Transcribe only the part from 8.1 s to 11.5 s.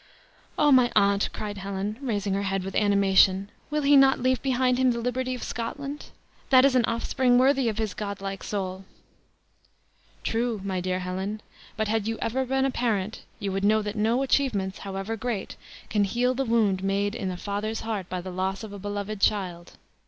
like soul." "True, my dear Helen;